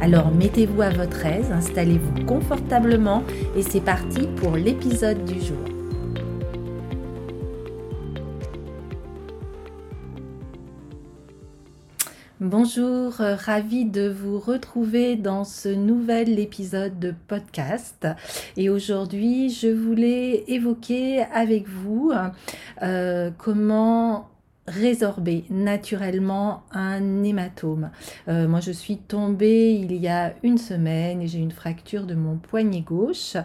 Alors 0.00 0.30
mettez-vous 0.30 0.80
à 0.80 0.90
votre 0.90 1.26
aise, 1.26 1.50
installez-vous 1.50 2.24
confortablement 2.24 3.24
et 3.56 3.62
c'est 3.62 3.80
parti 3.80 4.28
pour 4.36 4.56
l'épisode 4.56 5.24
du 5.24 5.40
jour. 5.40 5.58
Bonjour, 12.40 13.20
euh, 13.20 13.34
ravi 13.34 13.84
de 13.84 14.08
vous 14.08 14.38
retrouver 14.38 15.16
dans 15.16 15.42
ce 15.42 15.68
nouvel 15.68 16.38
épisode 16.38 17.00
de 17.00 17.12
podcast. 17.26 18.06
Et 18.56 18.70
aujourd'hui, 18.70 19.50
je 19.50 19.66
voulais 19.66 20.44
évoquer 20.46 21.24
avec 21.34 21.66
vous 21.66 22.12
euh, 22.82 23.30
comment 23.36 24.28
résorber 24.68 25.44
naturellement 25.50 26.62
un 26.72 27.22
hématome. 27.22 27.90
Euh, 28.28 28.48
moi, 28.48 28.60
je 28.60 28.72
suis 28.72 28.98
tombée 28.98 29.72
il 29.72 29.92
y 29.96 30.08
a 30.08 30.34
une 30.42 30.58
semaine 30.58 31.22
et 31.22 31.26
j'ai 31.26 31.38
une 31.38 31.52
fracture 31.52 32.04
de 32.04 32.14
mon 32.14 32.36
poignet 32.36 32.80
gauche 32.80 33.36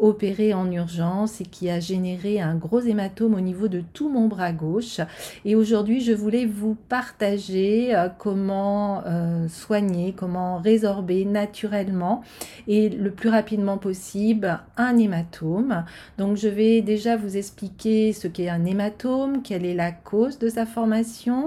opérée 0.00 0.54
en 0.54 0.70
urgence 0.70 1.40
et 1.40 1.44
qui 1.44 1.70
a 1.70 1.80
généré 1.80 2.40
un 2.40 2.56
gros 2.56 2.80
hématome 2.80 3.34
au 3.34 3.40
niveau 3.40 3.68
de 3.68 3.82
tout 3.92 4.08
mon 4.08 4.26
bras 4.26 4.52
gauche. 4.52 5.00
Et 5.44 5.54
aujourd'hui, 5.54 6.00
je 6.00 6.12
voulais 6.12 6.46
vous 6.46 6.76
partager 6.88 7.94
euh, 7.94 8.08
comment 8.18 9.02
euh, 9.06 9.48
soigner, 9.48 10.14
comment 10.16 10.58
résorber 10.58 11.24
naturellement 11.24 12.22
et 12.66 12.88
le 12.88 13.10
plus 13.10 13.28
rapidement 13.28 13.78
possible 13.78 14.60
un 14.76 14.98
hématome. 14.98 15.84
Donc, 16.18 16.36
je 16.36 16.48
vais 16.48 16.82
déjà 16.82 17.16
vous 17.16 17.36
expliquer 17.36 18.12
ce 18.12 18.28
qu'est 18.28 18.48
un 18.48 18.64
hématome, 18.64 19.42
quelle 19.42 19.64
est 19.64 19.74
la 19.74 19.92
cause 19.92 20.38
de 20.38 20.48
sa 20.48 20.63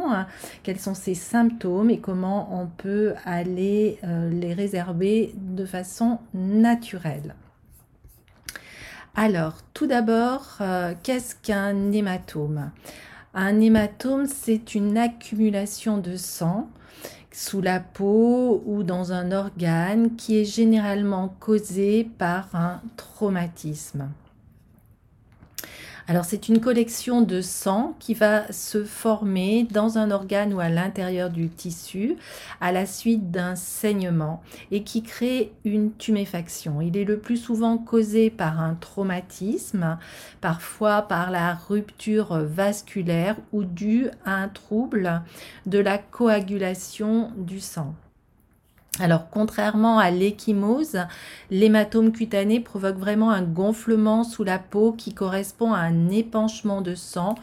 hein, 0.10 0.28
quels 0.64 0.80
sont 0.80 0.94
ses 0.94 1.16
symptômes 1.16 1.90
et 1.90 2.00
comment 2.00 2.50
on 2.52 2.68
peut 2.68 3.14
aller 3.26 4.00
euh, 4.04 4.30
les 4.30 4.54
réserver 4.54 5.34
de 5.36 5.66
façon 5.66 6.20
naturelle. 6.34 7.36
Alors, 9.16 9.56
tout 9.74 9.88
d'abord, 9.88 10.58
euh, 10.62 10.94
qu'est-ce 11.02 11.36
qu'un 11.36 11.92
hématome? 11.92 12.72
Un 13.34 13.60
hématome, 13.60 14.28
c'est 14.28 14.76
une 14.76 14.98
accumulation 14.98 15.98
de 15.98 16.16
sang 16.16 16.70
sous 17.32 17.62
la 17.62 17.80
peau 17.80 18.64
ou 18.66 18.84
dans 18.84 19.12
un 19.14 19.32
organe 19.32 20.16
qui 20.16 20.40
est 20.40 20.46
généralement 20.46 21.36
causé 21.40 22.10
par 22.18 22.56
un 22.56 22.82
traumatisme. 22.96 24.10
Alors 26.10 26.24
c'est 26.24 26.48
une 26.48 26.62
collection 26.62 27.22
de 27.22 27.42
sang 27.42 27.94
qui 28.00 28.14
va 28.14 28.50
se 28.54 28.86
former 28.86 29.68
dans 29.70 29.98
un 29.98 30.10
organe 30.10 30.54
ou 30.54 30.62
à 30.62 30.70
l'intérieur 30.70 31.30
du 31.30 31.50
tissu 31.50 32.16
à 32.62 32.72
la 32.72 32.86
suite 32.86 33.30
d'un 33.30 33.58
saignement 33.58 34.42
et 34.72 34.84
qui 34.84 35.04
crée 35.04 35.52
une 35.66 35.92
tuméfaction. 35.92 36.80
Il 36.80 36.96
est 36.96 37.04
le 37.04 37.20
plus 37.20 37.36
souvent 37.36 37.78
causé 37.78 38.30
par 38.30 38.62
un 38.62 38.76
traumatisme, 38.76 39.98
parfois 40.40 41.02
par 41.02 41.30
la 41.30 41.54
rupture 41.54 42.38
vasculaire 42.38 43.36
ou 43.52 43.66
dû 43.66 44.08
à 44.24 44.36
un 44.36 44.48
trouble 44.48 45.22
de 45.66 45.80
la 45.80 45.98
coagulation 45.98 47.32
du 47.36 47.60
sang. 47.60 47.94
Alors, 49.00 49.30
contrairement 49.30 50.00
à 50.00 50.10
l'échymose, 50.10 50.98
l'hématome 51.52 52.12
cutané 52.12 52.60
provoque 52.60 52.98
vraiment 52.98 53.30
un 53.30 53.44
gonflement 53.44 54.24
sous 54.24 54.44
la 54.44 54.58
peau 54.58 54.92
qui 54.92 55.14
correspond 55.14 55.74
à 55.74 55.80
un 55.80 56.10
épanchement 56.10 56.82
de 56.82 56.96
sang 56.96 57.36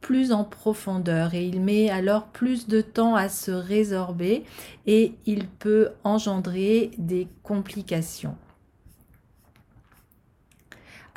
plus 0.00 0.32
en 0.32 0.44
profondeur 0.44 1.34
et 1.34 1.44
il 1.44 1.60
met 1.60 1.90
alors 1.90 2.26
plus 2.26 2.68
de 2.68 2.80
temps 2.80 3.14
à 3.14 3.28
se 3.28 3.50
résorber 3.50 4.44
et 4.86 5.14
il 5.26 5.46
peut 5.48 5.88
engendrer 6.04 6.92
des 6.98 7.26
complications. 7.42 8.36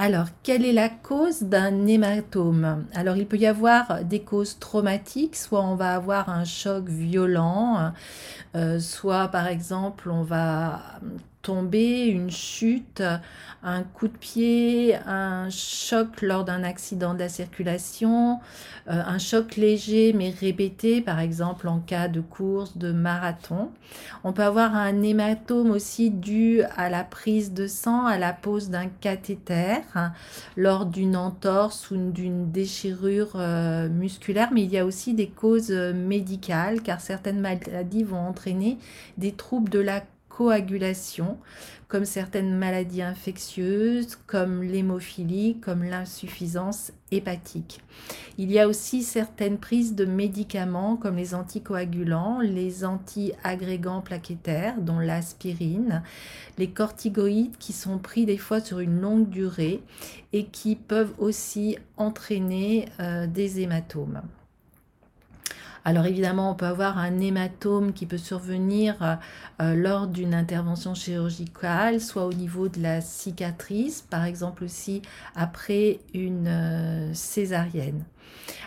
Alors, 0.04 0.30
quelle 0.42 0.66
est 0.66 0.74
la 0.74 0.90
cause 0.90 1.44
d'un 1.44 1.86
hématome? 1.86 2.88
Alors, 2.96 3.18
il 3.18 3.28
peut 3.28 3.38
y 3.38 3.46
avoir 3.46 4.04
des 4.04 4.22
causes 4.22 4.58
traumatiques, 4.58 5.36
soit 5.36 5.62
on 5.62 5.76
va 5.76 5.94
avoir 5.94 6.28
un 6.30 6.44
choc 6.44 6.90
violent, 6.90 7.94
euh, 8.56 8.80
soit 8.80 9.28
par 9.28 9.46
exemple 9.46 10.10
on 10.10 10.24
va 10.24 10.82
une 11.48 12.30
chute, 12.30 13.02
un 13.64 13.84
coup 13.84 14.08
de 14.08 14.18
pied, 14.18 14.96
un 15.08 15.50
choc 15.50 16.22
lors 16.22 16.44
d'un 16.44 16.64
accident 16.64 17.14
de 17.14 17.20
la 17.20 17.30
circulation, 17.30 18.40
euh, 18.88 19.02
un 19.06 19.18
choc 19.18 19.56
léger 19.56 20.14
mais 20.14 20.32
répété, 20.32 21.02
par 21.02 21.20
exemple 21.20 21.68
en 21.68 21.80
cas 21.80 22.08
de 22.08 22.22
course, 22.22 22.78
de 22.78 22.92
marathon. 22.92 23.72
On 24.24 24.34
peut 24.34 24.44
avoir 24.44 24.76
un 24.76 25.02
hématome 25.02 25.72
aussi 25.72 26.12
dû 26.12 26.62
à 26.78 26.90
la 26.90 27.04
prise 27.04 27.54
de 27.54 27.68
sang, 27.68 28.06
à 28.06 28.18
la 28.18 28.34
pose 28.34 28.70
d'un 28.70 28.88
cathéter 28.88 29.82
lors 30.56 30.86
d'une 30.86 31.16
entorse 31.16 31.92
ou 31.92 32.12
d'une 32.12 32.52
déchirure 32.52 33.34
euh, 33.36 33.90
musculaire, 33.90 34.50
mais 34.52 34.64
il 34.64 34.72
y 34.72 34.78
a 34.78 34.86
aussi 34.86 35.14
des 35.14 35.28
causes 35.28 35.72
médicales 35.72 36.82
car 36.82 37.02
certaines 37.02 37.40
maladies 37.40 38.04
vont 38.04 38.20
entraîner 38.20 38.78
des 39.18 39.32
troubles 39.32 39.70
de 39.70 39.80
la 39.80 40.02
comme 41.92 42.06
certaines 42.06 42.58
maladies 42.58 43.02
infectieuses, 43.02 44.16
comme 44.26 44.64
l'hémophilie, 44.64 45.60
comme 45.60 45.84
l'insuffisance 45.84 46.94
hépatique. 47.12 47.82
Il 48.38 48.50
y 48.50 48.60
a 48.60 48.68
aussi 48.70 49.04
certaines 49.04 49.58
prises 49.58 49.94
de 49.94 50.06
médicaments 50.06 50.96
comme 50.96 51.18
les 51.18 51.36
anticoagulants, 51.36 52.40
les 52.40 52.86
anti-agrégants 52.86 54.00
plaquettaires, 54.00 54.80
dont 54.80 55.00
l'aspirine, 55.00 56.02
les 56.58 56.70
corticoïdes 56.70 57.58
qui 57.58 57.74
sont 57.74 57.98
pris 57.98 58.26
des 58.26 58.38
fois 58.38 58.62
sur 58.62 58.80
une 58.80 59.02
longue 59.02 59.30
durée 59.30 59.84
et 60.32 60.46
qui 60.46 60.78
peuvent 60.78 61.14
aussi 61.18 61.78
entraîner 61.98 62.88
euh, 63.02 63.28
des 63.28 63.60
hématomes. 63.60 64.22
Alors 65.84 66.06
évidemment, 66.06 66.52
on 66.52 66.54
peut 66.54 66.68
avoir 66.68 67.00
un 67.00 67.20
hématome 67.20 67.92
qui 67.94 68.06
peut 68.06 68.20
survenir 68.20 68.96
euh, 69.02 69.16
euh, 69.62 69.76
lors 69.76 70.08
d'une 70.08 70.36
intervention 70.36 70.94
chirurgicale, 70.94 72.00
soit 72.00 72.26
au 72.26 72.34
niveau 72.34 72.68
de 72.68 72.82
la 72.82 73.02
cicatrice, 73.02 74.02
par 74.02 74.26
exemple 74.26 74.64
aussi 74.64 75.02
après 75.36 76.00
une 76.14 76.48
euh, 76.48 77.14
césarienne. 77.16 78.04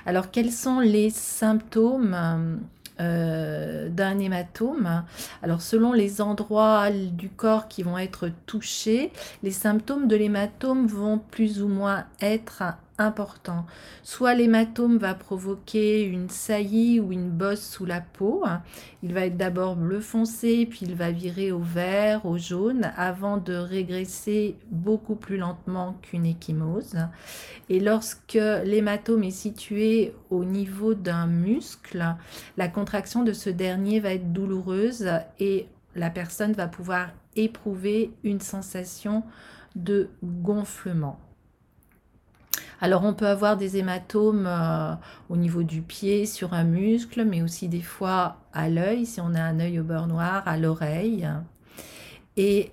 Alors 0.07 0.33
quels 0.33 0.51
sont 0.51 0.81
les 0.81 1.11
symptômes 1.11 2.61
d'un 2.99 4.19
hématome? 4.19 5.05
Alors 5.43 5.63
selon 5.63 5.93
les 5.93 6.21
endroits 6.21 6.91
du 6.91 7.29
corps 7.29 7.67
qui 7.69 7.83
vont 7.83 7.99
être 7.99 8.31
touchés, 8.47 9.11
les 9.43 9.51
symptômes 9.51 10.07
de 10.07 10.15
l'hématome 10.15 10.87
vont 10.87 11.19
plus 11.19 11.63
ou 11.63 11.69
moins 11.69 12.05
être 12.21 12.63
important. 12.99 13.67
Soit 14.03 14.35
l'hématome 14.35 14.99
va 14.99 15.15
provoquer 15.15 16.05
une 16.05 16.29
saillie 16.29 17.01
ou 17.01 17.13
une 17.13 17.31
bosse 17.31 17.67
sous 17.67 17.85
la 17.85 18.01
peau. 18.01 18.45
Il 19.03 19.13
va 19.15 19.27
être 19.27 19.37
d'abord 19.37 19.77
bleu 19.77 20.01
foncé, 20.01 20.67
puis 20.67 20.81
il 20.83 20.95
va 20.95 21.11
virer 21.11 21.53
au 21.53 21.59
vert, 21.59 22.25
au 22.27 22.39
jaune, 22.39 22.93
avant 22.97 23.37
de 23.37 23.55
régresser 23.55 24.57
beaucoup 24.71 25.17
plus 25.17 25.37
lentement 25.37 25.97
qu'une 26.03 26.27
échymose. 26.27 26.97
Et 27.69 27.81
lorsque 27.81 28.35
l'hématome 28.35 29.25
est 29.25 29.31
situé 29.31 30.15
au 30.31 30.45
niveau 30.45 30.95
d'un 30.95 31.27
muscle, 31.27 32.05
la 32.57 32.69
contraction 32.69 33.23
de 33.23 33.33
ce 33.33 33.51
dernier 33.51 34.01
va 34.01 34.15
être 34.15 34.33
douloureuse 34.33 35.09
et 35.41 35.67
la 35.97 36.11
personne 36.11 36.53
va 36.53 36.67
pouvoir 36.67 37.09
éprouver 37.37 38.13
une 38.23 38.41
sensation 38.41 39.23
de 39.75 40.09
gonflement. 40.23 41.19
Alors 42.81 43.05
on 43.05 43.15
peut 43.15 43.27
avoir 43.27 43.57
des 43.57 43.77
hématomes 43.77 44.47
euh, 44.47 44.95
au 45.29 45.37
niveau 45.37 45.63
du 45.63 45.83
pied, 45.83 46.27
sur 46.27 46.55
un 46.55 46.65
muscle, 46.65 47.25
mais 47.25 47.43
aussi 47.43 47.69
des 47.69 47.83
fois 47.83 48.37
à 48.53 48.69
l'œil, 48.69 49.07
si 49.07 49.21
on 49.21 49.35
a 49.35 49.41
un 49.41 49.61
œil 49.61 49.81
au 49.81 49.85
beurre 49.85 50.07
noir, 50.07 50.43
à 50.47 50.57
l'oreille. 50.57 51.29
Et 52.37 52.71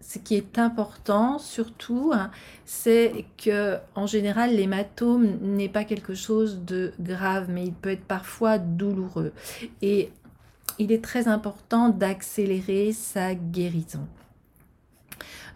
ce 0.00 0.18
qui 0.18 0.34
est 0.36 0.58
important 0.58 1.38
surtout, 1.38 2.12
hein, 2.14 2.30
c'est 2.64 3.26
que 3.36 3.76
en 3.94 4.06
général 4.06 4.54
l'hématome 4.56 5.38
n'est 5.42 5.68
pas 5.68 5.84
quelque 5.84 6.14
chose 6.14 6.60
de 6.64 6.92
grave, 6.98 7.46
mais 7.48 7.64
il 7.64 7.74
peut 7.74 7.90
être 7.90 8.06
parfois 8.06 8.58
douloureux. 8.58 9.32
Et 9.82 10.10
il 10.78 10.92
est 10.92 11.02
très 11.02 11.28
important 11.28 11.88
d'accélérer 11.88 12.92
sa 12.92 13.34
guérison. 13.34 14.06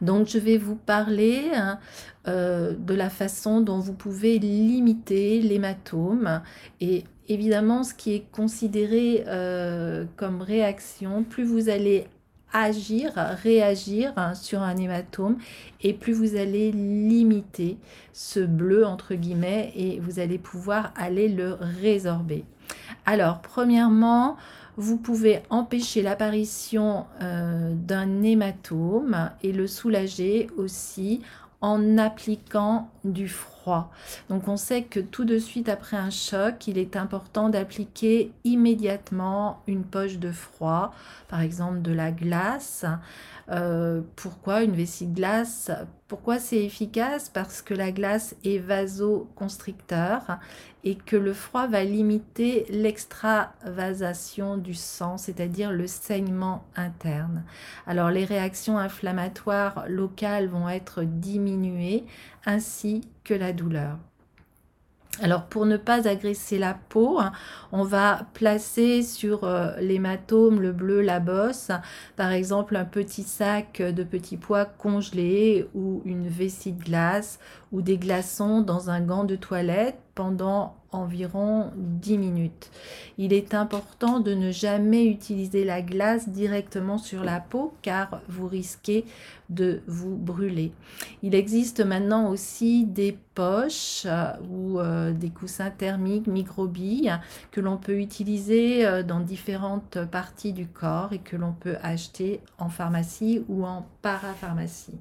Donc 0.00 0.26
je 0.26 0.38
vais 0.38 0.58
vous 0.58 0.74
parler 0.74 1.50
hein, 1.54 1.78
euh, 2.28 2.74
de 2.78 2.94
la 2.94 3.10
façon 3.10 3.60
dont 3.60 3.80
vous 3.80 3.94
pouvez 3.94 4.38
limiter 4.38 5.40
l'hématome 5.40 6.42
et 6.80 7.04
évidemment 7.28 7.82
ce 7.82 7.94
qui 7.94 8.14
est 8.14 8.24
considéré 8.30 9.24
euh, 9.26 10.04
comme 10.16 10.40
réaction, 10.40 11.24
plus 11.24 11.44
vous 11.44 11.68
allez 11.68 12.06
agir, 12.52 13.12
réagir 13.42 14.12
hein, 14.16 14.34
sur 14.34 14.62
un 14.62 14.76
hématome 14.76 15.38
et 15.82 15.94
plus 15.94 16.12
vous 16.12 16.36
allez 16.36 16.70
limiter 16.70 17.78
ce 18.12 18.40
bleu 18.40 18.86
entre 18.86 19.14
guillemets 19.14 19.72
et 19.74 19.98
vous 19.98 20.20
allez 20.20 20.38
pouvoir 20.38 20.92
aller 20.96 21.28
le 21.28 21.56
résorber. 21.80 22.44
Alors 23.06 23.40
premièrement, 23.42 24.36
vous 24.76 24.96
pouvez 24.96 25.42
empêcher 25.50 26.02
l'apparition 26.02 27.04
euh, 27.20 27.74
d'un 27.74 28.22
hématome 28.22 29.30
et 29.42 29.52
le 29.52 29.66
soulager 29.66 30.48
aussi 30.56 31.20
en 31.62 31.96
appliquant 31.96 32.90
du 33.04 33.28
froid. 33.28 33.61
Donc 34.28 34.48
on 34.48 34.56
sait 34.56 34.82
que 34.82 35.00
tout 35.00 35.24
de 35.24 35.38
suite 35.38 35.68
après 35.68 35.96
un 35.96 36.10
choc, 36.10 36.66
il 36.66 36.78
est 36.78 36.96
important 36.96 37.48
d'appliquer 37.48 38.32
immédiatement 38.44 39.62
une 39.66 39.84
poche 39.84 40.18
de 40.18 40.32
froid, 40.32 40.92
par 41.28 41.40
exemple 41.40 41.82
de 41.82 41.92
la 41.92 42.10
glace. 42.10 42.84
Euh, 43.50 44.02
pourquoi 44.16 44.62
une 44.62 44.72
vessie 44.72 45.06
de 45.06 45.16
glace? 45.16 45.70
Pourquoi 46.08 46.38
c'est 46.38 46.62
efficace? 46.62 47.28
Parce 47.28 47.62
que 47.62 47.74
la 47.74 47.90
glace 47.90 48.36
est 48.44 48.58
vasoconstricteur 48.58 50.38
et 50.84 50.94
que 50.94 51.16
le 51.16 51.32
froid 51.32 51.66
va 51.66 51.84
limiter 51.84 52.66
l'extravasation 52.68 54.56
du 54.56 54.74
sang, 54.74 55.16
c'est-à-dire 55.16 55.72
le 55.72 55.86
saignement 55.86 56.64
interne. 56.76 57.44
Alors 57.86 58.10
les 58.10 58.24
réactions 58.24 58.78
inflammatoires 58.78 59.84
locales 59.88 60.48
vont 60.48 60.68
être 60.68 61.02
diminuées 61.02 62.04
ainsi 62.46 63.02
que 63.24 63.34
la 63.34 63.52
douleur. 63.52 63.98
Alors 65.20 65.44
pour 65.44 65.66
ne 65.66 65.76
pas 65.76 66.08
agresser 66.08 66.58
la 66.58 66.72
peau, 66.72 67.20
on 67.70 67.84
va 67.84 68.26
placer 68.32 69.02
sur 69.02 69.44
euh, 69.44 69.76
l'hématome, 69.78 70.60
le 70.60 70.72
bleu, 70.72 71.02
la 71.02 71.20
bosse, 71.20 71.70
par 72.16 72.32
exemple 72.32 72.76
un 72.76 72.86
petit 72.86 73.22
sac 73.22 73.82
de 73.82 74.04
petits 74.04 74.38
pois 74.38 74.64
congelés 74.64 75.68
ou 75.74 76.00
une 76.06 76.28
vessie 76.28 76.72
de 76.72 76.82
glace 76.82 77.40
ou 77.72 77.82
des 77.82 77.98
glaçons 77.98 78.62
dans 78.62 78.88
un 78.88 79.02
gant 79.02 79.24
de 79.24 79.36
toilette 79.36 79.98
pendant 80.14 80.76
environ 80.92 81.70
10 81.76 82.18
minutes. 82.18 82.70
Il 83.18 83.32
est 83.32 83.54
important 83.54 84.20
de 84.20 84.34
ne 84.34 84.50
jamais 84.50 85.06
utiliser 85.06 85.64
la 85.64 85.82
glace 85.82 86.28
directement 86.28 86.98
sur 86.98 87.24
la 87.24 87.40
peau 87.40 87.74
car 87.82 88.20
vous 88.28 88.46
risquez 88.46 89.04
de 89.50 89.82
vous 89.86 90.16
brûler. 90.16 90.72
Il 91.22 91.34
existe 91.34 91.84
maintenant 91.84 92.30
aussi 92.30 92.84
des 92.84 93.18
poches 93.34 94.04
euh, 94.06 94.32
ou 94.50 94.80
euh, 94.80 95.12
des 95.12 95.30
coussins 95.30 95.70
thermiques 95.70 96.26
microbilles 96.26 97.18
que 97.50 97.60
l'on 97.60 97.76
peut 97.76 97.98
utiliser 97.98 98.86
euh, 98.86 99.02
dans 99.02 99.20
différentes 99.20 99.98
parties 100.10 100.52
du 100.52 100.66
corps 100.66 101.12
et 101.12 101.18
que 101.18 101.36
l'on 101.36 101.52
peut 101.52 101.76
acheter 101.82 102.40
en 102.58 102.68
pharmacie 102.68 103.44
ou 103.48 103.64
en 103.64 103.86
parapharmacie. 104.00 104.98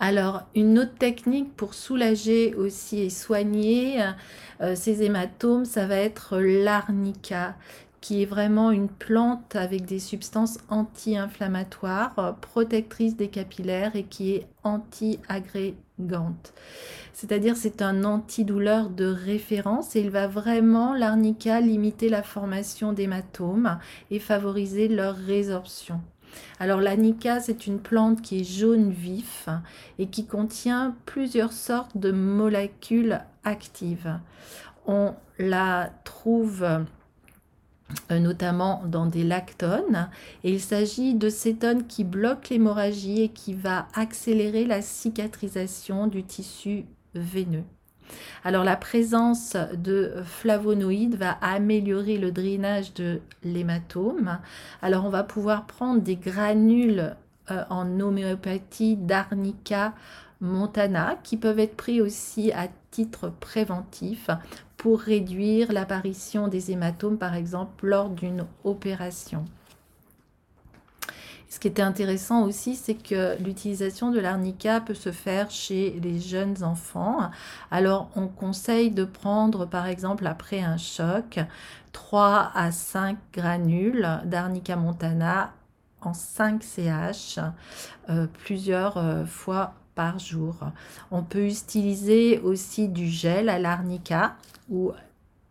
Alors, 0.00 0.42
une 0.54 0.78
autre 0.78 0.94
technique 0.94 1.56
pour 1.56 1.74
soulager 1.74 2.54
aussi 2.54 3.00
et 3.00 3.10
soigner 3.10 4.00
euh, 4.60 4.76
ces 4.76 5.02
hématomes, 5.02 5.64
ça 5.64 5.86
va 5.86 5.96
être 5.96 6.38
l'arnica 6.38 7.56
qui 8.00 8.22
est 8.22 8.26
vraiment 8.26 8.70
une 8.70 8.88
plante 8.88 9.56
avec 9.56 9.84
des 9.84 9.98
substances 9.98 10.58
anti-inflammatoires, 10.68 12.36
protectrices 12.40 13.16
des 13.16 13.28
capillaires 13.28 13.96
et 13.96 14.04
qui 14.04 14.34
est 14.34 14.46
anti-agrégante. 14.62 16.54
C'est-à-dire 17.12 17.56
c'est 17.56 17.82
un 17.82 18.04
antidouleur 18.04 18.90
de 18.90 19.06
référence 19.06 19.96
et 19.96 20.00
il 20.00 20.10
va 20.10 20.28
vraiment, 20.28 20.94
l'arnica, 20.94 21.60
limiter 21.60 22.08
la 22.08 22.22
formation 22.22 22.92
d'hématomes 22.92 23.78
et 24.10 24.20
favoriser 24.20 24.86
leur 24.86 25.16
résorption. 25.16 26.00
Alors 26.60 26.80
l'anica, 26.80 27.40
c'est 27.40 27.66
une 27.66 27.78
plante 27.78 28.22
qui 28.22 28.40
est 28.40 28.44
jaune 28.44 28.90
vif 28.90 29.48
et 29.98 30.08
qui 30.08 30.26
contient 30.26 30.96
plusieurs 31.06 31.52
sortes 31.52 31.96
de 31.96 32.10
molécules 32.10 33.20
actives. 33.44 34.18
On 34.86 35.14
la 35.38 35.90
trouve 36.04 36.64
euh, 38.10 38.18
notamment 38.18 38.82
dans 38.86 39.06
des 39.06 39.24
lactones 39.24 40.08
et 40.44 40.52
il 40.52 40.60
s'agit 40.60 41.14
de 41.14 41.28
cétones 41.28 41.86
qui 41.86 42.04
bloquent 42.04 42.48
l'hémorragie 42.50 43.22
et 43.22 43.28
qui 43.28 43.54
va 43.54 43.88
accélérer 43.94 44.64
la 44.64 44.82
cicatrisation 44.82 46.06
du 46.06 46.24
tissu 46.24 46.84
veineux. 47.14 47.64
Alors 48.44 48.64
la 48.64 48.76
présence 48.76 49.56
de 49.74 50.14
flavonoïdes 50.24 51.16
va 51.16 51.32
améliorer 51.42 52.18
le 52.18 52.30
drainage 52.30 52.94
de 52.94 53.20
l'hématome. 53.44 54.38
Alors 54.82 55.04
on 55.04 55.10
va 55.10 55.22
pouvoir 55.22 55.66
prendre 55.66 56.00
des 56.00 56.16
granules 56.16 57.14
euh, 57.50 57.64
en 57.70 58.00
homéopathie 58.00 58.96
d'arnica 58.96 59.94
montana 60.40 61.18
qui 61.22 61.36
peuvent 61.36 61.58
être 61.58 61.76
pris 61.76 62.00
aussi 62.00 62.52
à 62.52 62.68
titre 62.90 63.32
préventif 63.40 64.30
pour 64.76 65.00
réduire 65.00 65.72
l'apparition 65.72 66.48
des 66.48 66.70
hématomes 66.70 67.18
par 67.18 67.34
exemple 67.34 67.86
lors 67.86 68.10
d'une 68.10 68.46
opération. 68.64 69.44
Ce 71.48 71.58
qui 71.58 71.68
était 71.68 71.82
intéressant 71.82 72.42
aussi, 72.42 72.76
c'est 72.76 72.94
que 72.94 73.40
l'utilisation 73.42 74.10
de 74.10 74.20
l'arnica 74.20 74.80
peut 74.80 74.94
se 74.94 75.12
faire 75.12 75.50
chez 75.50 75.98
les 76.02 76.20
jeunes 76.20 76.62
enfants. 76.62 77.30
Alors, 77.70 78.10
on 78.16 78.28
conseille 78.28 78.90
de 78.90 79.04
prendre, 79.04 79.64
par 79.64 79.86
exemple, 79.86 80.26
après 80.26 80.60
un 80.60 80.76
choc, 80.76 81.38
3 81.92 82.52
à 82.54 82.70
5 82.70 83.16
granules 83.32 84.20
d'arnica 84.26 84.76
montana 84.76 85.52
en 86.02 86.12
5 86.12 86.62
CH 86.62 87.38
euh, 88.10 88.26
plusieurs 88.44 88.98
euh, 88.98 89.24
fois 89.24 89.72
par 89.94 90.18
jour. 90.18 90.54
On 91.10 91.22
peut 91.22 91.46
utiliser 91.46 92.38
aussi 92.40 92.88
du 92.88 93.08
gel 93.08 93.48
à 93.48 93.58
l'arnica 93.58 94.36
ou 94.68 94.92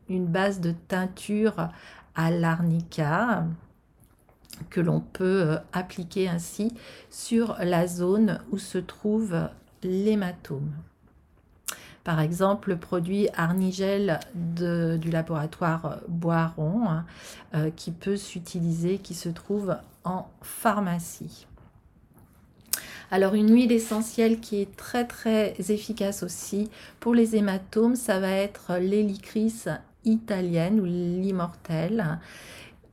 une 0.09 0.27
base 0.27 0.61
de 0.61 0.71
teinture 0.71 1.69
à 2.15 2.31
l'arnica 2.31 3.45
que 4.69 4.81
l'on 4.81 4.99
peut 4.99 5.43
euh, 5.43 5.57
appliquer 5.73 6.27
ainsi 6.27 6.73
sur 7.09 7.57
la 7.59 7.87
zone 7.87 8.39
où 8.51 8.57
se 8.57 8.77
trouve 8.77 9.49
l'hématome. 9.83 10.71
Par 12.03 12.21
exemple, 12.21 12.69
le 12.69 12.77
produit 12.77 13.27
Arnigel 13.35 14.21
du 14.33 15.11
laboratoire 15.11 15.99
Boiron 16.07 16.87
hein, 16.89 17.05
euh, 17.53 17.69
qui 17.69 17.91
peut 17.91 18.15
s'utiliser, 18.15 18.97
qui 18.97 19.13
se 19.13 19.27
trouve 19.27 19.75
en 20.05 20.29
pharmacie. 20.41 21.47
Alors 23.11 23.33
une 23.33 23.53
huile 23.53 23.73
essentielle 23.73 24.39
qui 24.39 24.61
est 24.61 24.75
très 24.77 25.05
très 25.05 25.55
efficace 25.69 26.23
aussi 26.23 26.69
pour 27.01 27.13
les 27.13 27.35
hématomes, 27.35 27.95
ça 27.95 28.19
va 28.19 28.31
être 28.31 28.77
l'hélicris 28.77 29.65
italienne 30.05 30.79
ou 30.79 30.85
l'immortelle 30.85 32.19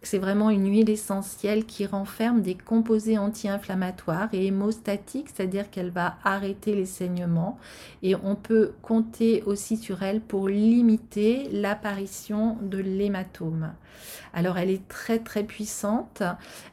c'est 0.06 0.18
vraiment 0.18 0.50
une 0.50 0.68
huile 0.70 0.90
essentielle 0.90 1.64
qui 1.64 1.87
renferme 1.87 2.42
des 2.42 2.54
composés 2.54 3.18
anti-inflammatoires 3.18 4.28
et 4.32 4.46
hémostatiques, 4.46 5.28
c'est-à-dire 5.34 5.70
qu'elle 5.70 5.90
va 5.90 6.16
arrêter 6.25 6.75
les 6.75 6.87
saignements 6.87 7.58
et 8.02 8.14
on 8.16 8.34
peut 8.34 8.73
compter 8.82 9.42
aussi 9.46 9.76
sur 9.76 10.02
elle 10.02 10.20
pour 10.20 10.49
limiter 10.49 11.49
l'apparition 11.52 12.56
de 12.62 12.78
l'hématome. 12.78 13.73
Alors 14.32 14.58
elle 14.58 14.70
est 14.70 14.86
très 14.88 15.18
très 15.18 15.44
puissante, 15.44 16.22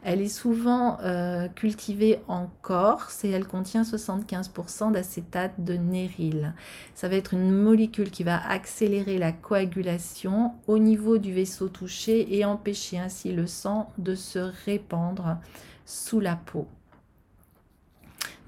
elle 0.04 0.22
est 0.22 0.28
souvent 0.28 0.98
euh, 1.02 1.48
cultivée 1.48 2.20
en 2.28 2.48
Corse 2.62 3.24
et 3.24 3.30
elle 3.30 3.48
contient 3.48 3.84
75% 3.84 4.92
d'acétate 4.92 5.54
de 5.64 5.74
néryle. 5.74 6.54
Ça 6.96 7.08
va 7.08 7.16
être 7.16 7.34
une 7.34 7.52
molécule 7.52 8.12
qui 8.12 8.24
va 8.24 8.46
accélérer 8.48 9.18
la 9.18 9.32
coagulation 9.32 10.54
au 10.68 10.80
niveau 10.80 11.18
du 11.18 11.34
vaisseau 11.34 11.70
touché 11.70 12.36
et 12.36 12.46
empêcher 12.46 12.98
ainsi 12.98 13.32
le 13.32 13.48
sang 13.48 13.92
de 13.98 14.16
se 14.16 14.40
répandre 14.66 15.38
sous 15.86 16.20
la 16.20 16.36
peau. 16.36 16.68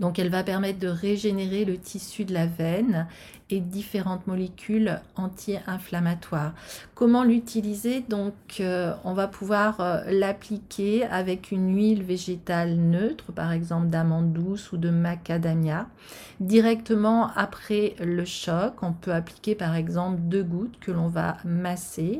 Donc 0.04 0.20
elle 0.20 0.30
va 0.30 0.44
permettre 0.44 0.80
de 0.80 0.90
régénérer 0.90 1.64
le 1.64 1.78
tissu 1.78 2.26
de 2.26 2.34
la 2.34 2.46
veine 2.46 3.08
et 3.50 3.62
différentes 3.62 4.28
molécules 4.28 5.00
anti-inflammatoires. 5.16 6.52
Comment 6.94 7.24
l'utiliser? 7.24 8.02
Donc 8.10 8.34
euh, 8.60 8.94
on 9.06 9.14
va 9.14 9.30
pouvoir 9.30 9.80
euh, 9.80 10.02
l'appliquer 10.08 11.06
avec 11.06 11.52
une 11.52 11.74
huile 11.74 12.04
végétale 12.04 12.76
neutre, 12.76 13.32
par 13.32 13.54
exemple 13.54 13.88
d'amande 13.88 14.34
douce 14.34 14.74
ou 14.74 14.78
de 14.78 14.90
macadamia. 14.90 15.88
Directement 16.42 17.30
après 17.38 17.96
le 18.02 18.26
choc, 18.26 18.74
on 18.82 18.92
peut 18.92 19.14
appliquer 19.14 19.56
par 19.56 19.74
exemple 19.74 20.18
deux 20.20 20.44
gouttes 20.44 20.80
que 20.82 20.92
l'on 20.92 21.08
va 21.08 21.38
masser. 21.46 22.20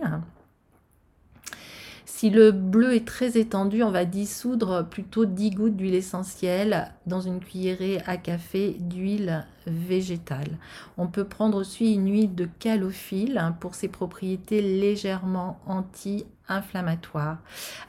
Si 2.24 2.30
le 2.30 2.54
bleu 2.54 2.96
est 2.96 3.06
très 3.06 3.38
étendu, 3.38 3.84
on 3.84 3.92
va 3.92 4.06
dissoudre 4.06 4.88
plutôt 4.90 5.26
10 5.26 5.50
gouttes 5.50 5.76
d'huile 5.76 5.94
essentielle 5.94 6.94
dans 7.06 7.20
une 7.20 7.42
cuillerée 7.42 8.02
à 8.06 8.16
café 8.16 8.78
d'huile 8.80 9.46
végétale. 9.68 10.58
On 10.98 11.08
peut 11.08 11.26
prendre 11.26 11.58
aussi 11.58 11.94
une 11.94 12.10
huile 12.10 12.34
de 12.34 12.48
calophylle 12.60 13.38
hein, 13.38 13.52
pour 13.52 13.76
ses 13.76 13.90
propriétés 13.90 14.62
légèrement 14.62 15.60
anti-inflammatoires. 15.68 17.40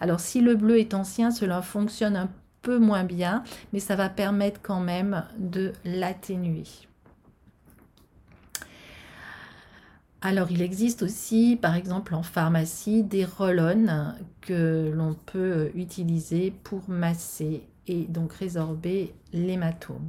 Alors 0.01 0.19
si 0.19 0.41
le 0.41 0.57
bleu 0.57 0.81
est 0.81 0.95
ancien, 0.95 1.31
cela 1.31 1.63
fonctionne 1.63 2.17
un 2.17 2.29
peu 2.63 2.81
moins 2.81 3.05
bien, 3.05 3.45
mais 3.73 3.79
ça 3.79 3.95
va 3.95 4.09
permettre 4.09 4.59
quand 4.61 4.81
même 4.81 5.23
de 5.39 5.71
l'atténuer. 5.85 6.65
Alors, 10.27 10.51
il 10.51 10.63
existe 10.63 11.03
aussi, 11.03 11.59
par 11.61 11.75
exemple 11.77 12.15
en 12.15 12.23
pharmacie, 12.23 13.03
des 13.03 13.27
roll 13.27 13.77
que 14.41 14.91
l'on 14.91 15.15
peut 15.27 15.71
utiliser 15.75 16.51
pour 16.65 16.89
masser 16.89 17.63
et 17.87 18.05
donc 18.05 18.33
résorber 18.33 19.13
l'hématome. 19.35 20.09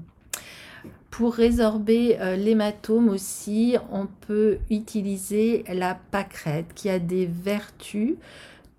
Pour 1.09 1.33
résorber 1.33 2.17
euh, 2.21 2.37
l'hématome 2.37 3.09
aussi, 3.09 3.75
on 3.91 4.07
peut 4.07 4.59
utiliser 4.69 5.65
la 5.67 5.95
pâquerette 5.95 6.73
qui 6.73 6.89
a 6.89 6.97
des 6.99 7.25
vertus 7.25 8.15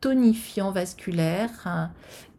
tonifiants 0.00 0.71
vasculaires 0.71 1.90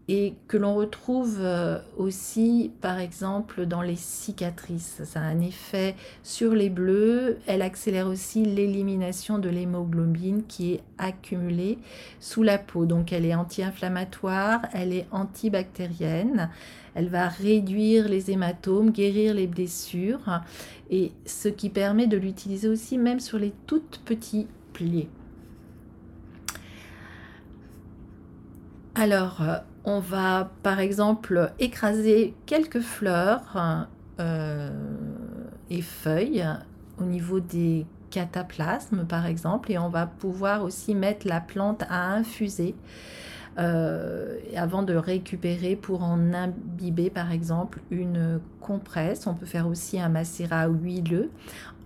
et 0.10 0.36
que 0.48 0.56
l'on 0.56 0.76
retrouve 0.76 1.38
euh, 1.40 1.80
aussi 1.98 2.72
par 2.82 2.98
exemple 3.00 3.66
dans 3.66 3.82
les 3.82 3.98
cicatrices. 3.98 5.02
Ça 5.04 5.20
a 5.20 5.24
un 5.24 5.42
effet 5.42 5.96
sur 6.24 6.54
les 6.54 6.70
bleus, 6.70 7.40
elle 7.46 7.62
accélère 7.62 8.08
aussi 8.08 8.46
l'élimination 8.46 9.38
de 9.38 9.50
l'hémoglobine 9.50 10.44
qui 10.48 10.74
est 10.74 10.84
accumulée 10.98 11.78
sous 12.20 12.44
la 12.44 12.58
peau. 12.58 12.86
Donc 12.86 13.12
elle 13.12 13.26
est 13.26 13.36
anti-inflammatoire, 13.36 14.62
elle 14.74 14.94
est 14.94 15.08
antibactérienne, 15.12 16.50
elle 16.96 17.10
va 17.10 17.28
réduire 17.28 18.08
les 18.08 18.32
hématomes, 18.32 18.92
guérir 18.92 19.34
les 19.34 19.48
blessures 19.48 20.42
et 20.90 21.12
ce 21.26 21.50
qui 21.50 21.70
permet 21.70 22.08
de 22.08 22.18
l'utiliser 22.18 22.70
aussi 22.70 22.98
même 22.98 23.20
sur 23.20 23.40
les 23.40 23.54
toutes 23.66 24.02
petits 24.06 24.48
plis. 24.72 25.10
Alors, 29.00 29.44
euh, 29.44 29.58
on 29.88 30.02
va 30.02 30.52
par 30.64 30.82
exemple 30.82 31.54
écraser 31.60 32.36
quelques 32.46 32.82
fleurs 32.82 33.88
euh, 34.20 34.70
et 35.70 35.82
feuilles 35.82 36.46
au 37.00 37.06
niveau 37.06 37.40
des 37.40 37.86
cataplasmes 38.12 39.06
par 39.06 39.26
exemple 39.26 39.72
et 39.72 39.78
on 39.78 39.88
va 39.88 40.06
pouvoir 40.06 40.64
aussi 40.64 40.94
mettre 40.94 41.26
la 41.26 41.40
plante 41.40 41.84
à 41.90 42.12
infuser 42.12 42.76
euh, 43.58 44.38
avant 44.56 44.84
de 44.84 44.94
récupérer 44.94 45.76
pour 45.76 46.04
en 46.04 46.34
imbiber 46.34 47.10
par 47.10 47.32
exemple 47.32 47.80
une 47.90 48.40
compresse. 48.62 49.28
On 49.28 49.34
peut 49.34 49.46
faire 49.46 49.68
aussi 49.68 50.00
un 50.00 50.10
macérat 50.10 50.68
huileux 50.68 51.32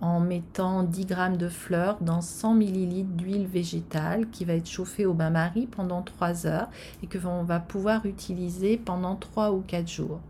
en 0.00 0.20
mettant 0.20 0.82
10 0.82 1.08
g 1.08 1.16
de 1.38 1.48
fleurs 1.48 1.98
dans 2.00 2.20
100 2.20 2.60
ml 2.60 3.04
d'huile 3.16 3.46
végétale 3.46 4.28
qui 4.30 4.44
va 4.44 4.54
être 4.54 4.68
chauffée 4.68 5.06
au 5.06 5.14
bain-marie 5.14 5.66
pendant 5.66 6.02
3 6.02 6.46
heures 6.46 6.68
et 7.02 7.06
que 7.06 7.18
l'on 7.18 7.44
va 7.44 7.60
pouvoir 7.60 8.04
utiliser 8.04 8.76
pendant 8.76 9.16
3 9.16 9.52
ou 9.52 9.62
4 9.66 9.88
jours. 9.88 10.20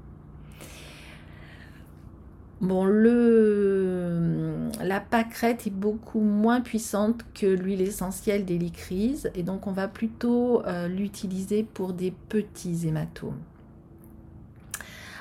Bon, 2.62 2.84
le, 2.84 4.68
la 4.80 5.00
pâquerette 5.00 5.66
est 5.66 5.70
beaucoup 5.70 6.20
moins 6.20 6.60
puissante 6.60 7.22
que 7.34 7.46
l'huile 7.46 7.80
essentielle 7.80 8.44
d'hélicryse 8.44 9.32
et 9.34 9.42
donc 9.42 9.66
on 9.66 9.72
va 9.72 9.88
plutôt 9.88 10.64
euh, 10.66 10.86
l'utiliser 10.86 11.64
pour 11.64 11.92
des 11.92 12.12
petits 12.12 12.86
hématomes. 12.86 13.40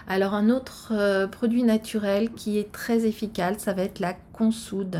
Alors 0.07 0.35
un 0.35 0.51
autre 0.51 0.93
euh, 0.95 1.25
produit 1.25 1.63
naturel 1.63 2.31
qui 2.31 2.59
est 2.59 2.71
très 2.71 3.07
efficace, 3.07 3.57
ça 3.57 3.73
va 3.73 3.81
être 3.81 3.99
la 3.99 4.13
consoude 4.13 4.99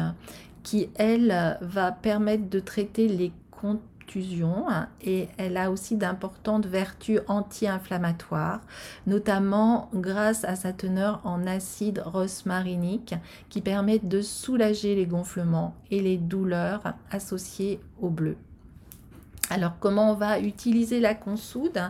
qui, 0.63 0.89
elle, 0.95 1.60
va 1.62 1.91
permettre 1.91 2.50
de 2.50 2.60
traiter 2.60 3.07
les 3.07 3.31
et 5.03 5.27
elle 5.38 5.58
a 5.58 5.72
aussi 5.72 5.96
d'importantes 5.96 6.65
vertus 6.65 7.22
anti-inflammatoires, 7.27 8.62
notamment 9.08 9.89
grâce 9.94 10.44
à 10.44 10.56
sa 10.56 10.74
teneur 10.74 11.22
en 11.24 11.48
acide 11.48 12.01
rosmarinique 12.06 13.15
qui 13.50 13.62
permet 13.62 14.00
de 14.00 14.22
soulager 14.22 14.96
les 14.96 15.06
gonflements 15.06 15.75
et 15.89 16.01
les 16.01 16.18
douleurs 16.18 16.94
associées 17.12 17.80
au 18.01 18.10
bleu. 18.10 18.36
Alors 19.50 19.74
comment 19.82 20.12
on 20.12 20.15
va 20.15 20.39
utiliser 20.39 21.01
la 21.01 21.13
consoude? 21.13 21.82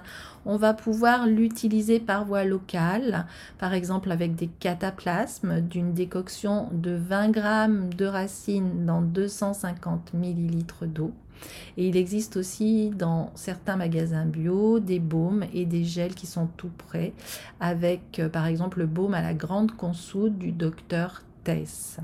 On 0.45 0.57
va 0.57 0.73
pouvoir 0.73 1.27
l'utiliser 1.27 1.99
par 1.99 2.25
voie 2.25 2.43
locale, 2.43 3.27
par 3.59 3.73
exemple 3.75 4.11
avec 4.11 4.33
des 4.33 4.47
cataplasmes 4.47 5.61
d'une 5.61 5.93
décoction 5.93 6.69
de 6.71 6.95
20 6.95 7.35
g 7.35 7.95
de 7.95 8.05
racines 8.05 8.87
dans 8.87 9.01
250 9.01 10.13
ml 10.15 10.87
d'eau. 10.87 11.11
Et 11.77 11.87
il 11.87 11.97
existe 11.97 12.37
aussi 12.37 12.89
dans 12.89 13.31
certains 13.35 13.75
magasins 13.75 14.25
bio 14.25 14.79
des 14.79 14.99
baumes 14.99 15.45
et 15.53 15.65
des 15.65 15.83
gels 15.83 16.15
qui 16.15 16.27
sont 16.27 16.47
tout 16.57 16.71
prêts, 16.77 17.13
avec 17.59 18.19
euh, 18.19 18.29
par 18.29 18.45
exemple 18.45 18.79
le 18.79 18.87
baume 18.87 19.13
à 19.13 19.21
la 19.21 19.33
grande 19.33 19.71
consoude 19.71 20.37
du 20.37 20.51
docteur 20.51 21.23
Tess. 21.43 21.97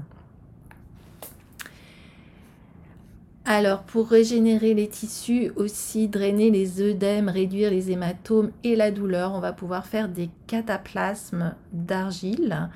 Alors, 3.50 3.84
pour 3.84 4.10
régénérer 4.10 4.74
les 4.74 4.90
tissus, 4.90 5.54
aussi 5.56 6.10
drainer 6.10 6.52
les 6.52 6.82
œdèmes, 6.82 7.30
réduire 7.30 7.72
les 7.72 7.92
hématomes 7.92 8.52
et 8.66 8.76
la 8.76 8.92
douleur, 8.92 9.32
on 9.34 9.40
va 9.40 9.54
pouvoir 9.54 9.86
faire 9.86 10.10
des 10.10 10.30
cataplasmes 10.48 11.56
d'argile 11.72 12.70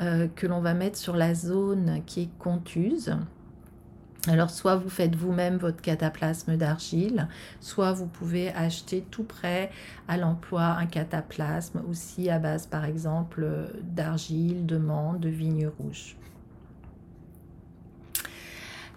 euh, 0.00 0.26
que 0.34 0.46
l'on 0.46 0.62
va 0.62 0.72
mettre 0.72 0.96
sur 0.96 1.14
la 1.14 1.34
zone 1.34 2.00
qui 2.06 2.22
est 2.22 2.38
contuse. 2.38 3.18
Alors 4.28 4.50
soit 4.50 4.76
vous 4.76 4.90
faites 4.90 5.16
vous-même 5.16 5.56
votre 5.56 5.80
cataplasme 5.80 6.58
d'argile, 6.58 7.28
soit 7.60 7.92
vous 7.92 8.06
pouvez 8.06 8.52
acheter 8.52 9.02
tout 9.10 9.24
prêt 9.24 9.70
à 10.06 10.18
l'emploi 10.18 10.64
un 10.64 10.84
cataplasme 10.84 11.82
aussi 11.88 12.28
à 12.28 12.38
base 12.38 12.66
par 12.66 12.84
exemple 12.84 13.46
d'argile, 13.82 14.66
de 14.66 14.76
menthe, 14.76 15.20
de 15.20 15.30
vigne 15.30 15.68
rouge. 15.78 16.17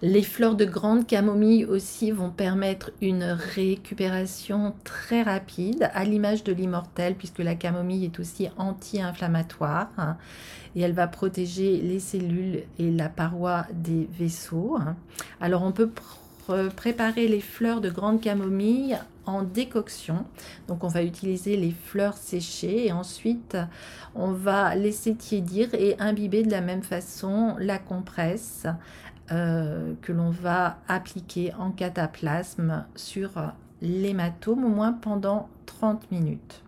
Les 0.04 0.24
fleurs 0.24 0.56
de 0.56 0.64
grande 0.64 1.06
camomille 1.06 1.64
aussi 1.64 2.10
vont 2.10 2.30
permettre 2.30 2.90
une 3.00 3.22
récupération 3.22 4.74
très 4.82 5.22
rapide, 5.22 5.90
à 5.94 6.04
l'image 6.04 6.42
de 6.42 6.52
l'immortel, 6.52 7.14
puisque 7.14 7.38
la 7.38 7.54
camomille 7.54 8.06
est 8.06 8.18
aussi 8.18 8.48
anti-inflammatoire 8.56 9.90
hein, 9.98 10.16
et 10.74 10.80
elle 10.80 10.92
va 10.92 11.06
protéger 11.06 11.76
les 11.76 12.00
cellules 12.00 12.64
et 12.80 12.90
la 12.90 13.08
paroi 13.08 13.64
des 13.72 14.08
vaisseaux. 14.18 14.76
Hein. 14.76 14.96
Alors 15.40 15.62
on 15.62 15.70
peut 15.70 15.90
préparer 16.74 17.28
les 17.28 17.40
fleurs 17.40 17.80
de 17.80 17.88
grande 17.88 18.20
camomille 18.20 18.98
en 19.24 19.44
décoction. 19.44 20.24
Donc 20.66 20.82
on 20.82 20.88
va 20.88 21.04
utiliser 21.04 21.56
les 21.56 21.70
fleurs 21.70 22.16
séchées 22.16 22.86
et 22.86 22.92
ensuite 22.92 23.56
on 24.16 24.32
va 24.32 24.74
laisser 24.74 25.14
tiédir 25.14 25.72
et 25.74 25.94
imbiber 26.00 26.42
de 26.42 26.50
la 26.50 26.60
même 26.60 26.82
façon 26.82 27.54
la 27.58 27.78
compresse 27.78 28.66
euh, 29.32 29.94
que 30.02 30.12
l'on 30.12 30.30
va 30.30 30.78
appliquer 30.86 31.52
en 31.58 31.70
cataplasme 31.70 32.84
sur 32.94 33.30
l'hématome 33.80 34.64
au 34.64 34.68
moins 34.68 34.92
pendant 34.92 35.48
30 35.66 36.10
minutes. 36.12 36.62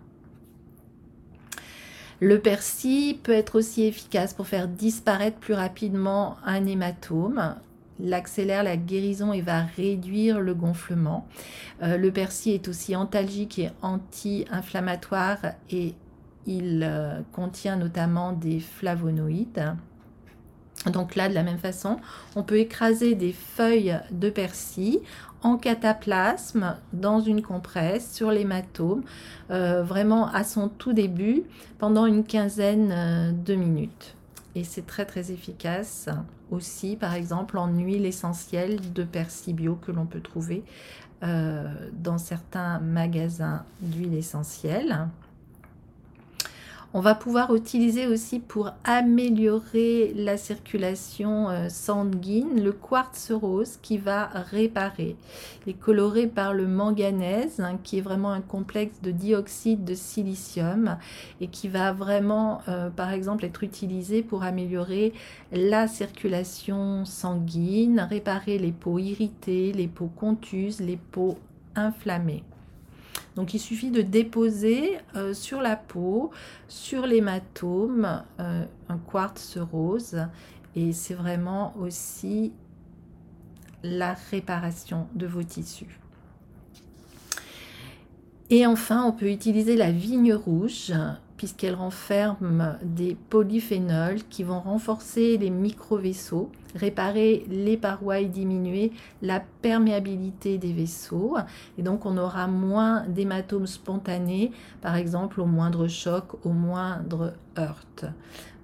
Le 2.20 2.38
persil 2.38 3.18
peut 3.18 3.32
être 3.32 3.58
aussi 3.58 3.82
efficace 3.82 4.32
pour 4.32 4.46
faire 4.46 4.66
disparaître 4.66 5.36
plus 5.36 5.54
rapidement 5.54 6.36
un 6.44 6.64
hématome. 6.64 7.56
Il 8.00 8.14
accélère 8.14 8.62
la 8.62 8.76
guérison 8.76 9.32
et 9.32 9.40
va 9.40 9.62
réduire 9.62 10.40
le 10.40 10.54
gonflement. 10.54 11.28
Euh, 11.82 11.96
le 11.96 12.10
persil 12.10 12.54
est 12.54 12.68
aussi 12.68 12.96
antalgique 12.96 13.58
et 13.58 13.70
anti-inflammatoire 13.82 15.38
et 15.70 15.94
il 16.46 16.82
euh, 16.82 17.20
contient 17.32 17.76
notamment 17.76 18.32
des 18.32 18.60
flavonoïdes. 18.60 19.74
Donc 20.90 21.14
là, 21.14 21.28
de 21.28 21.34
la 21.34 21.42
même 21.42 21.58
façon, 21.58 21.98
on 22.36 22.42
peut 22.42 22.58
écraser 22.58 23.14
des 23.14 23.32
feuilles 23.32 23.98
de 24.10 24.30
persil 24.30 25.00
en 25.42 25.56
cataplasme 25.56 26.76
dans 26.92 27.20
une 27.20 27.42
compresse 27.42 28.12
sur 28.12 28.30
l'hématome, 28.30 29.02
euh, 29.50 29.82
vraiment 29.82 30.28
à 30.28 30.42
son 30.42 30.68
tout 30.68 30.92
début, 30.92 31.42
pendant 31.78 32.06
une 32.06 32.24
quinzaine 32.24 32.92
euh, 32.92 33.32
de 33.32 33.54
minutes. 33.54 34.16
Et 34.54 34.64
c'est 34.64 34.86
très 34.86 35.04
très 35.04 35.32
efficace 35.32 36.08
aussi, 36.50 36.96
par 36.96 37.14
exemple, 37.14 37.58
en 37.58 37.68
huile 37.68 38.06
essentielle 38.06 38.78
de 38.92 39.04
persil 39.04 39.54
bio 39.54 39.74
que 39.74 39.92
l'on 39.92 40.06
peut 40.06 40.20
trouver 40.20 40.64
euh, 41.22 41.64
dans 41.92 42.18
certains 42.18 42.78
magasins 42.80 43.64
d'huile 43.80 44.14
essentielle. 44.14 45.08
On 46.96 47.00
va 47.00 47.16
pouvoir 47.16 47.52
utiliser 47.56 48.06
aussi 48.06 48.38
pour 48.38 48.70
améliorer 48.84 50.12
la 50.14 50.36
circulation 50.36 51.50
euh, 51.50 51.68
sanguine 51.68 52.62
le 52.62 52.70
quartz 52.70 53.32
rose 53.32 53.78
qui 53.82 53.98
va 53.98 54.26
réparer. 54.26 55.16
Il 55.66 55.70
est 55.70 55.76
coloré 55.76 56.28
par 56.28 56.54
le 56.54 56.68
manganèse 56.68 57.58
hein, 57.58 57.78
qui 57.82 57.98
est 57.98 58.00
vraiment 58.00 58.30
un 58.30 58.40
complexe 58.40 59.02
de 59.02 59.10
dioxyde 59.10 59.84
de 59.84 59.96
silicium 59.96 60.96
et 61.40 61.48
qui 61.48 61.66
va 61.66 61.92
vraiment 61.92 62.60
euh, 62.68 62.90
par 62.90 63.10
exemple 63.10 63.44
être 63.44 63.64
utilisé 63.64 64.22
pour 64.22 64.44
améliorer 64.44 65.14
la 65.50 65.88
circulation 65.88 67.04
sanguine, 67.04 68.06
réparer 68.08 68.56
les 68.56 68.70
peaux 68.70 69.00
irritées, 69.00 69.72
les 69.72 69.88
peaux 69.88 70.12
contuses, 70.14 70.78
les 70.78 70.96
peaux 71.10 71.38
inflammées. 71.74 72.44
Donc 73.36 73.54
il 73.54 73.58
suffit 73.58 73.90
de 73.90 74.02
déposer 74.02 74.98
euh, 75.16 75.34
sur 75.34 75.60
la 75.60 75.76
peau, 75.76 76.30
sur 76.68 77.06
l'hématome, 77.06 78.22
euh, 78.38 78.64
un 78.88 78.98
quartz 78.98 79.58
rose. 79.58 80.18
Et 80.76 80.92
c'est 80.92 81.14
vraiment 81.14 81.74
aussi 81.78 82.52
la 83.82 84.14
réparation 84.30 85.08
de 85.14 85.26
vos 85.26 85.42
tissus. 85.42 86.00
Et 88.50 88.66
enfin, 88.66 89.04
on 89.04 89.12
peut 89.12 89.30
utiliser 89.30 89.76
la 89.76 89.90
vigne 89.90 90.34
rouge 90.34 90.92
puisqu'elle 91.44 91.74
renferme 91.74 92.78
des 92.82 93.18
polyphénols 93.28 94.22
qui 94.30 94.44
vont 94.44 94.60
renforcer 94.60 95.36
les 95.36 95.50
micro-vaisseaux, 95.50 96.50
réparer 96.74 97.44
les 97.50 97.76
parois 97.76 98.20
et 98.20 98.28
diminuer 98.28 98.92
la 99.20 99.42
perméabilité 99.60 100.56
des 100.56 100.72
vaisseaux. 100.72 101.36
Et 101.76 101.82
donc 101.82 102.06
on 102.06 102.16
aura 102.16 102.46
moins 102.46 103.04
d'hématomes 103.08 103.66
spontanés, 103.66 104.52
par 104.80 104.96
exemple 104.96 105.38
au 105.38 105.44
moindre 105.44 105.86
choc, 105.86 106.46
au 106.46 106.48
moindre 106.48 107.34
heurte. 107.58 108.06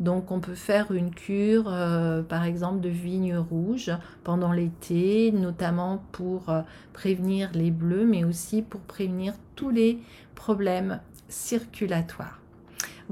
Donc 0.01 0.31
on 0.31 0.41
peut 0.41 0.55
faire 0.55 0.91
une 0.91 1.11
cure, 1.11 1.67
euh, 1.69 2.23
par 2.23 2.45
exemple, 2.45 2.81
de 2.81 2.89
vigne 2.89 3.37
rouge 3.37 3.93
pendant 4.25 4.53
l'été, 4.53 5.33
notamment 5.33 6.03
pour 6.13 6.49
euh, 6.49 6.63
prévenir 6.95 7.51
les 7.53 7.71
bleus, 7.71 8.07
mais 8.07 8.25
aussi 8.25 8.63
pour 8.63 8.81
prévenir 8.81 9.35
tous 9.55 9.69
les 9.69 9.99
problèmes 10.35 11.01
circulatoires. 11.29 12.40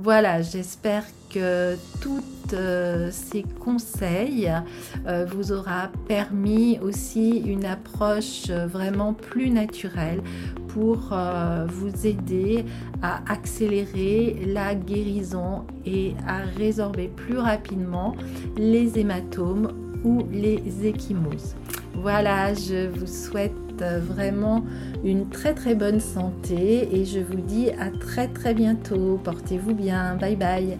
Voilà, 0.01 0.43
j'espère 0.43 1.03
que 1.29 1.75
tous 2.01 2.23
euh, 2.53 3.09
ces 3.11 3.43
conseils 3.43 4.49
euh, 5.09 5.27
vous 5.29 5.51
aura 5.51 5.91
permis 6.07 6.79
aussi 6.79 7.39
une 7.39 7.65
approche 7.65 8.49
vraiment 8.49 9.13
plus 9.13 9.51
naturelle 9.51 10.23
pour 10.69 11.11
euh, 11.11 11.67
vous 11.69 12.07
aider 12.07 12.65
à 13.03 13.21
accélérer 13.29 14.37
la 14.47 14.77
guérison 14.77 15.67
et 15.85 16.15
à 16.29 16.43
résorber 16.57 17.09
plus 17.09 17.39
rapidement 17.39 18.15
les 18.57 19.01
hématomes 19.01 19.73
ou 20.05 20.25
les 20.31 20.63
échymoses. 20.87 21.57
Voilà, 22.01 22.55
je 22.55 22.87
vous 22.87 23.07
souhaite 23.07 23.53
vraiment 23.83 24.65
une 25.05 25.29
très 25.29 25.55
très 25.55 25.75
bonne 25.75 26.01
santé 26.01 26.89
et 26.97 27.05
je 27.05 27.19
vous 27.19 27.41
dis 27.41 27.71
à 27.71 27.91
très 27.91 28.29
très 28.29 28.55
bientôt. 28.55 29.21
Portez-vous 29.23 29.75
bien. 29.75 30.17
Bye 30.17 30.37
bye. 30.37 30.79